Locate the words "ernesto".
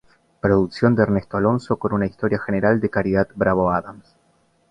1.03-1.37